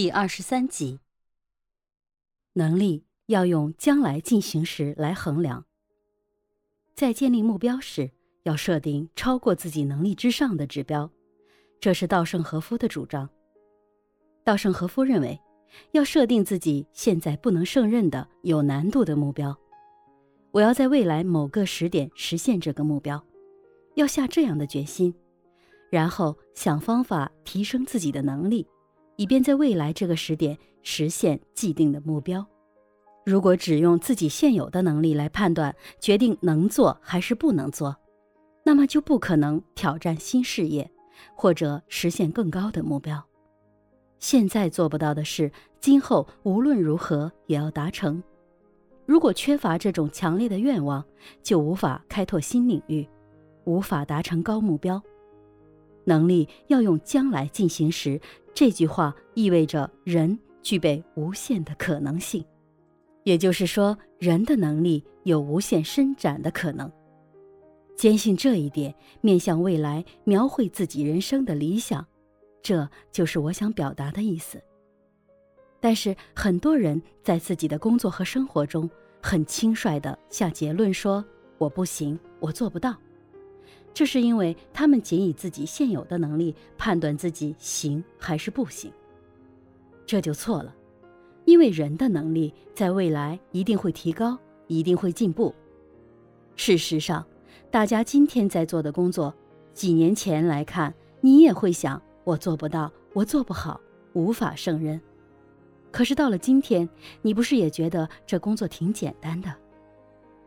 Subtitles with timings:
[0.00, 0.98] 第二十三集。
[2.54, 5.66] 能力要用将来进行时来衡量。
[6.94, 8.10] 在建立目标时，
[8.44, 11.10] 要设定超过自己能力之上的指标，
[11.78, 13.28] 这是稻盛和夫的主张。
[14.42, 15.38] 稻盛和夫认为，
[15.92, 19.54] 要设定自己现在不能胜任的有难度的目标。
[20.50, 23.22] 我要在未来某个时点实现这个目标，
[23.96, 25.14] 要下这样的决心，
[25.90, 28.66] 然后想方法提升自己的能力，
[29.20, 32.42] 以便在未来这个时点实现既定的目标。
[33.26, 37.94] 如果只用自己现有的能力来判断决定能做还是不能做，
[38.64, 40.90] 那么就不可能挑战新事业，
[41.34, 43.22] 或者实现更高的目标。
[44.18, 48.22] 现在做不到的事，今后无论如何也要达成。
[49.04, 51.04] 如果缺乏这种强烈的愿望，
[51.42, 53.06] 就无法开拓新领域，
[53.64, 55.02] 无法达成高目标。
[56.10, 58.20] 能力要用将来进行时，
[58.52, 62.44] 这句话意味着人具备无限的可能性。
[63.22, 66.90] 也就是说，人的能力有无限伸展的可能。
[67.94, 72.04] 坚信这一点，面向未来描绘自己人生的理想，
[72.60, 74.60] 这就是我想表达的意思。
[75.78, 78.90] 但是，很多人在自己的工作和生活中
[79.22, 81.24] 很轻率地下结论说
[81.56, 82.96] ：“我不行，我做不到。”
[83.92, 88.90] 这是因为他们仅以自己现有的能力判断自己行还是不行，
[90.06, 90.74] 这就错了。
[91.44, 95.54] 因为人的能力在未来一定会提高，一定会进步。
[96.54, 97.26] 事实上，
[97.70, 99.34] 大家今天在做的工作，
[99.72, 103.80] 几年前来看，你也会想：我做不到，我做不好，
[104.12, 105.00] 无法胜任。
[105.90, 106.88] 可是到了今天，
[107.22, 109.52] 你不是也觉得这工作挺简单的？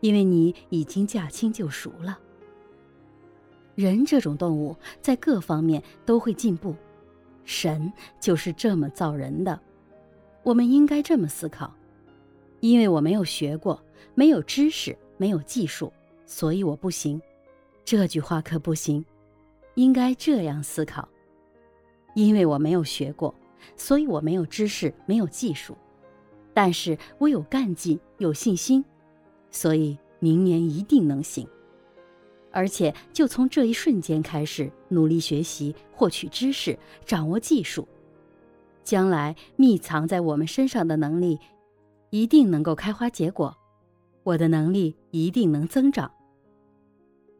[0.00, 2.18] 因为你已经驾轻就熟了。
[3.74, 6.74] 人这种动物在各方面都会进步，
[7.44, 9.58] 神就是这么造人的。
[10.42, 11.72] 我们应该这么思考：
[12.60, 13.82] 因为我没有学过，
[14.14, 15.92] 没有知识，没有技术，
[16.26, 17.20] 所以我不行。
[17.84, 19.04] 这句话可不行。
[19.74, 21.08] 应该这样思考：
[22.14, 23.34] 因为我没有学过，
[23.74, 25.74] 所以我没有知识，没有技术，
[26.52, 28.84] 但是我有干劲，有信心，
[29.50, 31.48] 所以明年一定能行。
[32.52, 37.88] 而且就从这一瞬间开始，努力学习，获取知识，掌握技术。
[38.84, 41.38] 将来密藏在我们身上的能力，
[42.10, 43.56] 一定能够开花结果。
[44.22, 46.10] 我的能力一定能增长。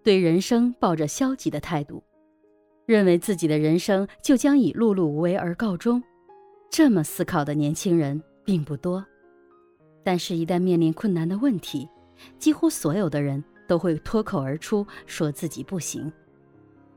[0.02, 2.02] 对人生抱着消极的态度，
[2.86, 6.02] 认为自己的人生就将以碌碌无为而告终，
[6.70, 9.04] 这么思考的年轻人并不多。
[10.02, 11.88] 但是，一旦面临困难的问题，
[12.38, 16.12] 几乎所有的人都会脱口而出说自己不行。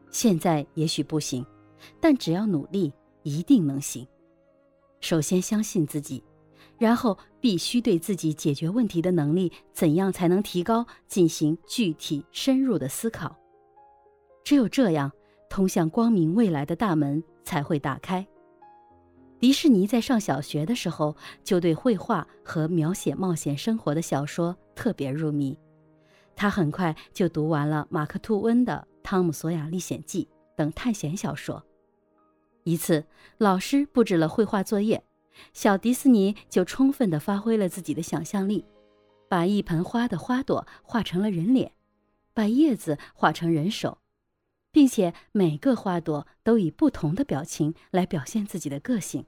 [0.09, 1.45] 现在也许不行，
[1.99, 2.91] 但只要努力，
[3.23, 4.07] 一定能行。
[5.01, 6.23] 首先相信自己，
[6.77, 13.35] 然后必须对自己解决问题的能力怎样才能提高进行具体深入的思考。
[14.43, 15.11] 只有这样，
[15.49, 18.25] 通向光明未来的大门才会打开。
[19.37, 25.57] 迪士尼在上小学的时候就对绘画和描写冒险生活的小说特别入迷，
[26.35, 31.63] 他很快就读完了马克吐温的《汤姆索亚历险记》等探险小说。
[32.63, 33.05] 一次，
[33.37, 35.03] 老师布置了绘画作业，
[35.53, 38.65] 小迪士尼就充分地发挥了自己的想象力，
[39.29, 41.71] 把一盆花的花朵画成了人脸，
[42.33, 43.99] 把叶子画成人手，
[44.71, 49.25] 并且每个花朵都以不同的表情来表现自己的个性。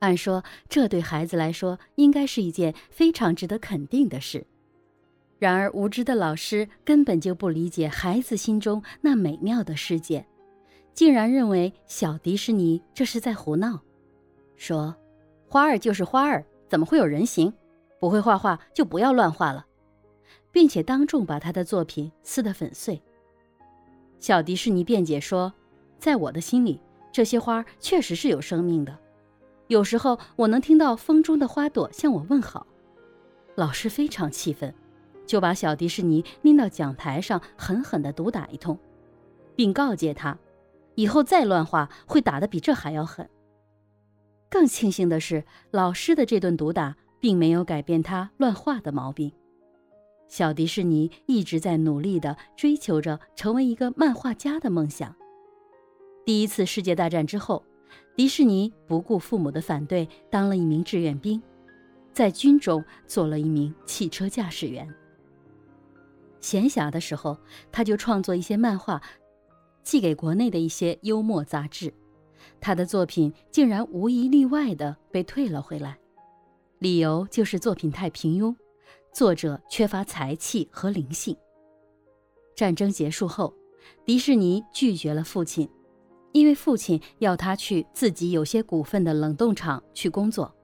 [0.00, 4.46] 按说，这对孩子来说应该是一件非常值得肯定的事，
[5.38, 10.26] 然而无知的老师根本就不理解孩子心中那美妙的世界。
[10.92, 13.80] 竟然认为小迪士尼这是在胡闹，
[14.56, 14.96] 说
[15.46, 17.52] ：“花儿就是花儿，怎么会有人形？
[18.00, 19.64] 不会画画就不要乱画了，
[20.50, 23.00] 并且当众把他的作品撕得粉碎。”
[24.18, 25.52] 小迪士尼辩解说
[26.00, 26.80] ：“在我的心里，
[27.12, 28.98] 这些花确实是有生命的，
[29.68, 32.66] 有时候我能听到风中的花朵向我问好。”
[33.54, 34.74] 老师非常气愤，
[35.28, 38.76] 就把小迪士尼拎到讲台上狠狠地毒打一通，
[39.54, 40.36] 并告诫他。
[40.96, 43.28] 以后再乱画，会打得比这还要狠。
[44.48, 49.30] 更庆幸的是，老师的这顿毒打并没有改变他乱画的毛病。
[50.26, 55.14] 小迪士尼一直在努力地追求着成为一个漫画家的梦想。
[56.24, 57.62] 第一次世界大战之后，
[58.16, 61.40] 迪士尼不顾父母的反对，当了一名志愿兵，
[62.12, 64.88] 在军中做了一名汽车驾驶员。
[66.40, 67.38] 闲暇的时候，
[67.70, 69.02] 他就创作一些漫画。
[69.82, 71.94] 寄给国内的一些幽默杂志，
[72.60, 75.98] 他的作品竟然无一例外的被退了回来，
[76.78, 78.54] 理由就是作品太平庸，
[79.14, 81.34] 作者缺乏才气和灵性。
[82.54, 83.54] 战争结束后，
[84.04, 85.66] 迪士尼拒绝了父亲，
[86.32, 90.54] 因为父亲要他去自己有些股份的冷冻厂去工作，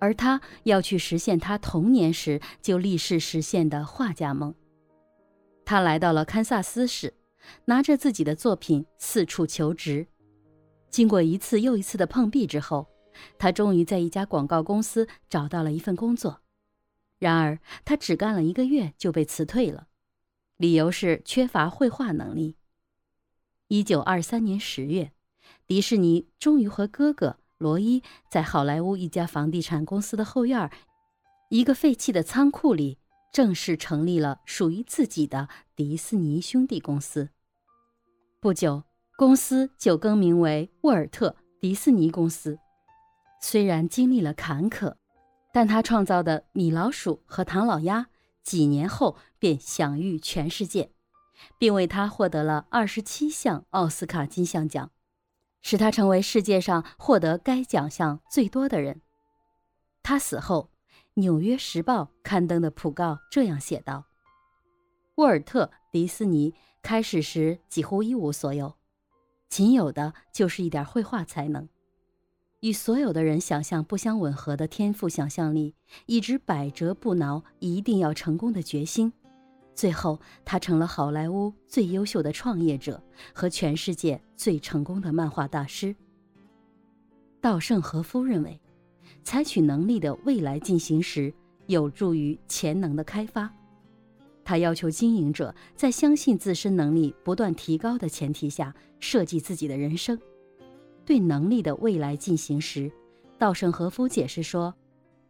[0.00, 4.52] 而他要去实现他童年时就立誓实现的画家梦。
[5.68, 7.12] 他来到了堪萨斯市，
[7.66, 10.06] 拿着自己的作品四处求职。
[10.88, 12.86] 经过一次又一次的碰壁之后，
[13.38, 16.40] 他终于在一家广告公司找到了一份工作。
[17.18, 19.88] 然而，他只干了一个月就被辞退了，
[20.56, 22.56] 理由是缺乏绘画能力。
[23.66, 25.12] 一九二三年十月，
[25.66, 30.70] 迪士尼终于和哥哥罗伊在好莱坞一家房地产公司的后院
[31.50, 32.96] 一个废弃的仓库里。
[33.32, 37.28] 正式成立了属于自己的迪士尼兄弟公司。
[38.40, 38.84] 不久，
[39.16, 41.30] 公司就更名为沃尔特·
[41.60, 42.58] 迪士尼公司。
[43.40, 44.94] 虽然经历了坎坷，
[45.52, 48.08] 但他创造的米老鼠和唐老鸭
[48.42, 50.90] 几年后便享誉全世界，
[51.58, 54.90] 并为他获得了二十七项奥斯卡金像奖，
[55.60, 59.02] 使他成为世界上获得该奖项最多的人。
[60.02, 60.70] 他死后。
[61.18, 64.04] 《纽约时报》刊登的讣告这样写道
[65.18, 68.76] ：“沃尔特·迪斯尼开始时几乎一无所有，
[69.48, 71.68] 仅有的就是一点绘画才能，
[72.60, 75.74] 与所有的人想象不相吻合的天赋想象力，
[76.06, 79.12] 一直百折不挠，一定要成功的决心。
[79.74, 83.02] 最后，他成了好莱坞最优秀的创业者
[83.34, 85.96] 和全世界最成功的漫画大师。”
[87.42, 88.60] 稻盛和夫认为。
[89.22, 91.32] 采取能力的未来进行时，
[91.66, 93.52] 有助于潜能的开发。
[94.44, 100.18] 他要求经营者在相信自身能力不断提高的前提下设计自己的人生。
[101.04, 102.90] 对能力的未来进行时，
[103.38, 104.74] 稻盛和夫解释说：“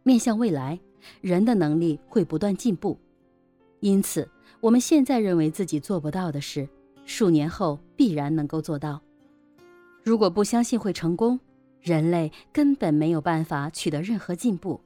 [0.03, 0.79] 面向未来，
[1.19, 2.97] 人的能力会不断进步。
[3.81, 4.29] 因此，
[4.61, 6.67] 我们现在认为自己做不到的事，
[7.05, 9.01] 数年后必然能够做到。
[10.01, 11.37] 如果不相信会成功。”
[11.81, 14.81] 人类根本没有办法取得任何进步。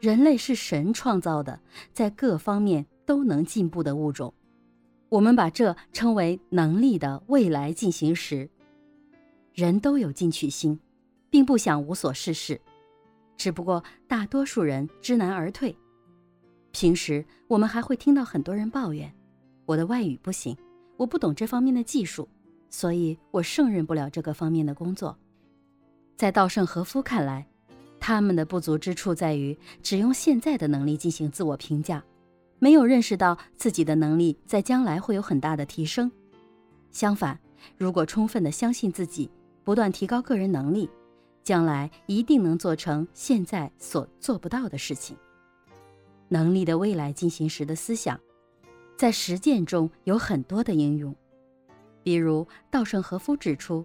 [0.00, 1.58] 人类是神创造的，
[1.92, 4.32] 在各方面都能进步的物种。
[5.08, 8.48] 我们把这称为能力的未来进行时。
[9.54, 10.78] 人都有进取心，
[11.30, 12.60] 并不想无所事事，
[13.36, 15.74] 只不过大多数人知难而退。
[16.72, 19.12] 平时我们还会听到很多人抱怨
[19.64, 20.56] ：“我的外语不行，
[20.96, 22.28] 我不懂这方面的技术，
[22.68, 25.16] 所以我胜任不了这个方面的工作。”
[26.16, 27.46] 在稻盛和夫看来，
[27.98, 32.02] 他们的不足之处在于只用现在的能力进行自我评价，
[32.58, 36.10] 没有认识到自己的能力在将来会有很大的提升。
[36.92, 37.38] 相反，
[37.76, 39.28] 如果充分的相信自己，
[39.64, 40.88] 不断提高个人能力，
[41.42, 45.16] 将来一定能做成现在所做不到的事情。
[46.28, 48.18] 能力的未来进行时的思想，
[48.96, 51.14] 在实践中有很多的应用，
[52.02, 53.84] 比如稻盛和夫指出。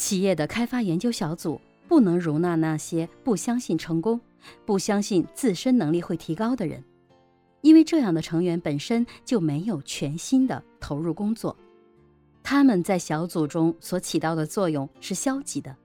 [0.00, 4.18] 企业的开发研究小组不能容纳那些不相信成功、
[4.64, 6.82] 不相信自身能力会提高的人，
[7.60, 11.54] 因为这样的成员本身就没有全心的投入工作，
[12.42, 15.76] 他们在小组中所起到的作用是消极的。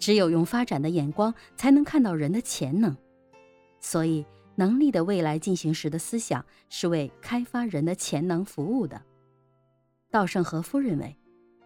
[0.00, 2.96] 只有用发展的眼光，才能看到人的潜能。
[3.78, 9.00] 所以，能力的未来进行时的思想是为开发人的潜能服务的。
[10.10, 11.16] 稻盛和夫认为。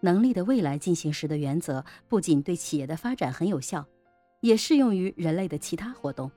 [0.00, 3.86] 能力的未来进行时的原则不仅对企业的发展很有效，
[4.40, 6.30] 也适用于人类的其他活动。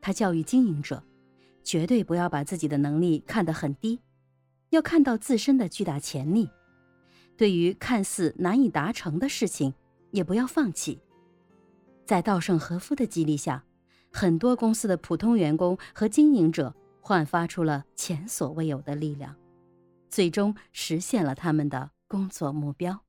[0.00, 1.02] 他教育经营者，
[1.62, 4.00] 绝对不要把自己的能力看得很低，
[4.70, 6.48] 要看到自身的巨大潜力。
[7.36, 9.74] 对于看似难以达成的事情，
[10.10, 10.98] 也不要放弃。
[12.06, 13.62] 在稻盛和夫的激励下，
[14.10, 19.36] 很多公司的普通员工和经营者焕发出了前所未有的力量，
[20.08, 21.90] 最终实现了他们的。
[22.10, 23.04] 工作目标。